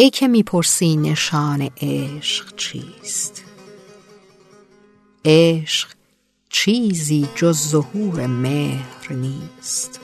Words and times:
ای 0.00 0.10
که 0.10 0.28
می‌پرسی 0.28 0.96
نشان 0.96 1.70
عشق 1.80 2.56
چیست؟ 2.56 3.44
عشق 5.24 5.88
چیزی 6.48 7.28
جز 7.34 7.68
ظهور 7.68 8.26
مهر 8.26 9.12
نیست. 9.12 10.00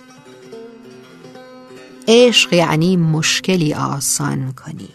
عشق 2.09 2.53
یعنی 2.53 2.97
مشکلی 2.97 3.75
آسان 3.75 4.53
کنی. 4.53 4.89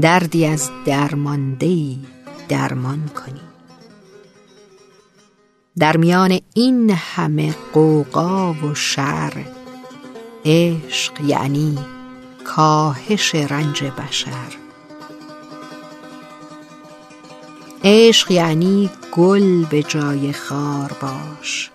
دردی 0.00 0.46
از 0.46 0.70
درماندهی 0.86 1.98
درمان 2.48 3.08
کنی. 3.08 3.40
در 5.78 5.96
میان 5.96 6.40
این 6.54 6.90
همه 6.90 7.54
قوقا 7.72 8.52
و 8.52 8.74
شر 8.74 9.44
عشق 10.44 11.20
یعنی 11.20 11.78
کاهش 12.44 13.34
رنج 13.34 13.84
بشر. 13.84 14.56
عشق 17.84 18.30
یعنی 18.30 18.90
گل 19.12 19.64
به 19.64 19.82
جای 19.82 20.32
خار 20.32 20.92
باش. 21.00 21.70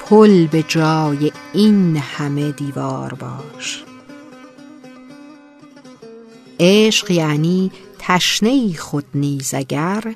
پل 0.00 0.46
به 0.46 0.64
جای 0.68 1.32
این 1.52 1.96
همه 1.96 2.52
دیوار 2.52 3.14
باش. 3.14 3.84
عشق 6.60 7.10
یعنی 7.10 7.70
تشنه 7.98 8.76
خود 8.76 9.04
نیز 9.14 9.54
اگر 9.54 10.14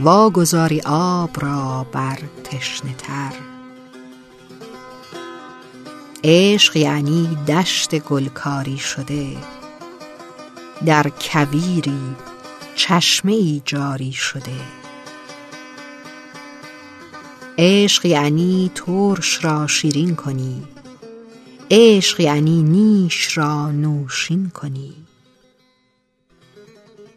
واگذاری 0.00 0.82
آب 0.86 1.30
را 1.44 1.86
بر 1.92 2.18
تشنه 2.44 2.94
تر. 2.98 3.55
عشق 6.28 6.76
یعنی 6.76 7.38
دشت 7.48 7.98
گلکاری 7.98 8.78
شده. 8.78 9.36
در 10.86 11.08
کویری 11.20 12.16
چشمه 12.76 13.32
ای 13.32 13.62
جاری 13.64 14.12
شده. 14.12 14.60
عشق 17.58 18.06
یعنی 18.06 18.70
ترش 18.74 19.44
را 19.44 19.66
شیرین 19.66 20.14
کنی. 20.14 20.62
عشق 21.70 22.20
یعنی 22.20 22.62
نیش 22.62 23.38
را 23.38 23.70
نوشین 23.70 24.50
کنی. 24.50 24.94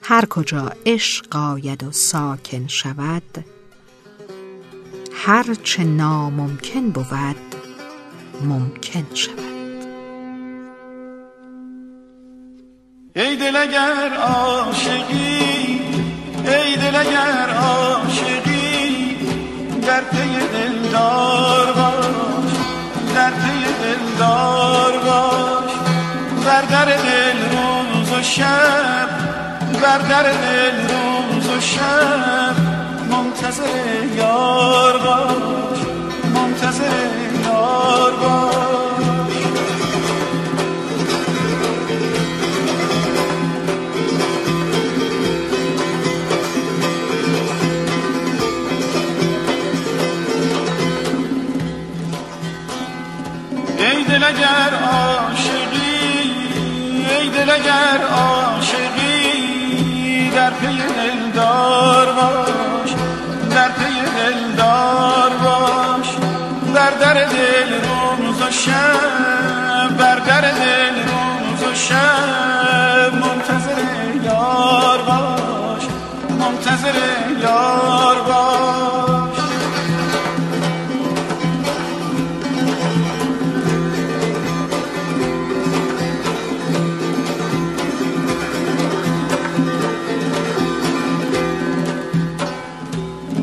هر 0.01 0.25
کجا 0.25 0.71
عشق 0.85 1.35
آید 1.35 1.83
و 1.83 1.91
ساکن 1.91 2.67
شود 2.67 3.45
هر 5.13 5.55
چه 5.63 5.83
ناممکن 5.83 6.89
بود 6.89 7.48
ممکن 8.43 9.05
شود. 9.13 9.39
ای 13.15 13.35
دل 13.35 13.55
اگر 13.55 14.13
عاشقی 14.13 15.81
ای 16.45 16.75
دل 16.75 16.95
اگر 16.95 17.49
عاشقی 17.49 19.17
در 19.87 20.01
پی 20.01 20.47
دلدار 20.53 21.73
باش 21.73 22.53
در 23.15 23.31
پی 23.31 23.65
دلدار 23.83 24.97
باش. 24.97 25.71
بر 26.45 26.61
در 26.61 26.85
دل 26.85 27.37
روز 27.51 28.11
و 28.11 28.23
شب 28.23 29.09
بر 29.81 29.97
در 29.97 30.23
دل 30.23 30.77
روز 30.81 31.49
و 31.49 31.61
شب 31.61 32.55
منتظر 33.11 34.05
یار 34.17 34.97
باش 34.97 35.79
منتظر 36.33 37.28
اگر 54.29 54.73
عاشقی 54.73 56.35
ای 57.19 57.29
دل 57.29 57.49
اگر 57.49 58.01
عاشقی 58.11 59.49
در 60.35 60.49
پی 60.49 60.77
دلدار 60.77 62.13
باش 62.13 62.93
در 63.51 63.69
پی 63.71 64.01
دلدار 64.17 65.29
باش. 65.29 65.78
بر 66.89 66.95
در 66.95 67.13
دل 67.13 67.73
روز 67.73 68.41
و 68.41 68.51
شب 68.51 69.97
بر 69.97 70.15
در 70.15 70.41
دل 70.41 70.95
روز 70.95 71.63
و 71.63 71.75
شب 71.75 73.13
منتظر 73.13 74.15
یار 74.23 75.01
باش 75.01 75.83
منتظر 76.39 76.93
یار 77.41 78.21
باش. 78.21 79.39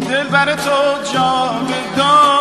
دل 0.09 0.25
بر 0.25 0.55
تو 0.55 1.13
جاودان 1.13 2.36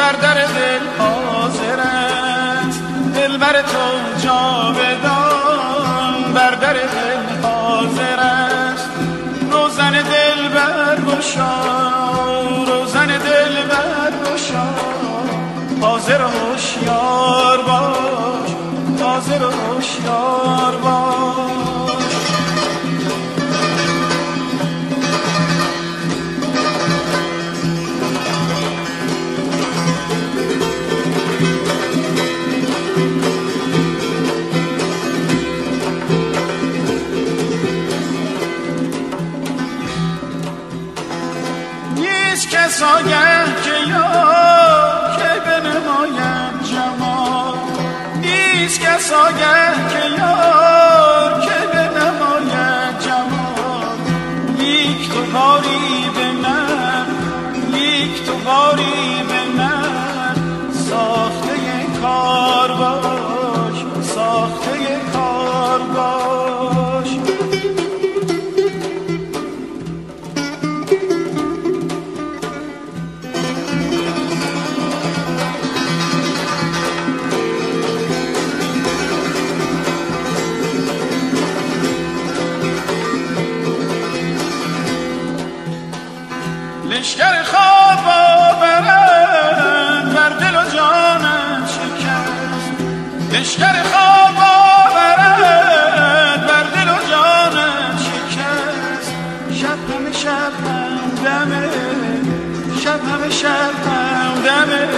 در 0.00 0.12
در 0.12 0.34
دل 0.34 0.80
حاضرت 0.98 2.74
دل 3.14 3.36
بر 3.36 3.62
تو 3.62 4.18
جاودان. 4.22 6.32
بر 6.34 6.50
در 6.50 6.72
دل 6.72 7.42
حاضرت 7.42 8.80
روزن 9.52 9.90
دل 9.90 10.48
بر 10.54 10.96
گشا 10.96 11.54
روزن 12.66 13.06
دل 13.06 13.62
بر 13.70 14.12
گشا 14.24 14.66
حاضر 15.80 16.22
هوشیار 16.22 17.62
باش 17.62 18.50
حاضر 19.00 19.42
هوشیار 19.42 20.76
باش. 20.82 21.59
نیست 42.40 42.52
کس 42.52 42.82
آگه 42.82 43.44
که 43.64 43.90
یار 43.90 45.16
که 45.16 45.40
بنمایم 45.50 46.60
جمال. 46.62 47.54
نیست 48.20 48.80
کس 48.80 49.12
آگه 49.12 49.88
که 49.90 50.22
یار 50.22 51.19
شبم 103.40 104.34
دمه 104.44 104.88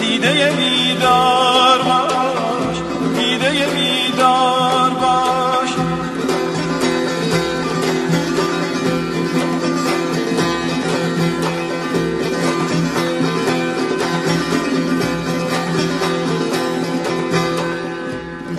دیده 0.00 0.52
بیدار 0.56 1.78
باش 1.82 2.76
دیده 3.16 3.50
بیدار 3.50 4.90
باش. 4.90 5.70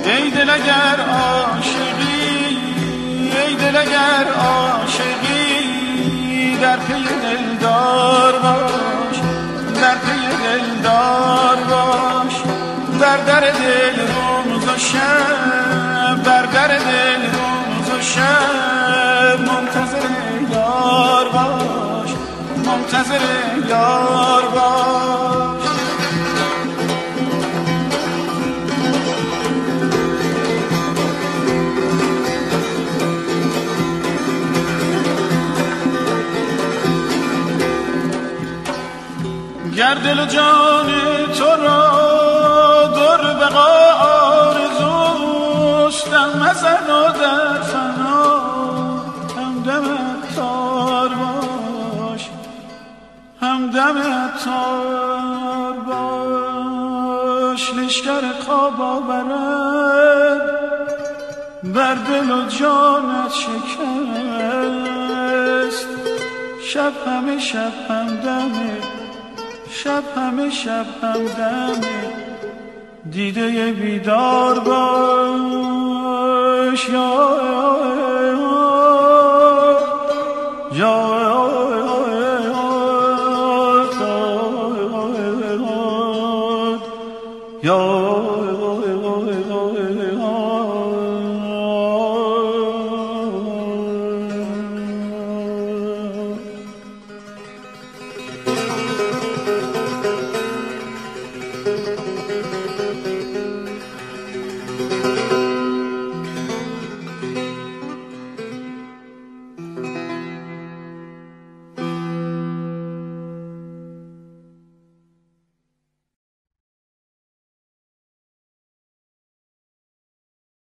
ای 0.05 0.29
دل 0.31 0.49
اگر 0.49 0.97
عاشقی 1.09 2.57
ای 3.47 3.55
دل 3.55 3.75
اگر 3.77 4.25
عاشقی 4.33 5.51
در 6.61 6.77
پیه 6.77 7.20
دلدار 7.91 8.39
باش 8.39 9.17
در 9.81 9.95
پی 9.95 10.27
دلدار 10.43 11.55
باش 11.55 12.35
در 13.01 13.17
در 13.17 13.39
دل 13.39 13.99
روز 13.99 14.63
و 14.67 14.77
شب 14.77 16.23
در 16.23 16.45
در 16.45 16.67
دل 16.67 17.21
روز 17.21 17.89
و 17.89 18.01
شب 18.01 19.39
منتظر 19.39 20.09
یار 20.51 21.29
باش 21.29 22.09
منتظر 22.65 23.19
یار 23.69 24.41
باش 24.41 24.60
گر 39.75 39.93
دل 39.93 40.19
و 40.19 40.25
جان 40.25 40.87
تو 41.37 41.45
را 41.45 42.87
در 42.87 43.33
بقا 43.33 43.67
آرزوست 44.49 46.11
دم 46.11 46.39
مزن 46.39 46.89
و 46.89 47.11
در 47.21 47.61
فنا 47.61 48.39
همدم 49.37 49.83
تار 50.35 51.09
باش 51.09 52.29
همدم 53.41 53.97
تار 54.45 55.73
باش. 55.73 57.73
لشکر 57.73 58.21
خواب 58.45 58.81
آورد 58.81 60.41
بر 61.63 61.95
دل 61.95 62.31
و 62.31 62.45
جانت 62.49 63.33
شکست. 63.33 63.71
شب 66.63 66.93
همه 67.07 67.39
شب 67.39 67.71
همدمه 67.89 69.00
شب 69.73 70.03
همه 70.15 70.49
شب 70.49 70.85
هم 71.03 71.25
دمه 71.37 72.13
دیده 73.11 73.71
بیدار 73.71 74.59
باش. 74.59 76.01
یا 76.89 78.00